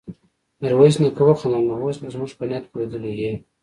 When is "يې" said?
3.21-3.31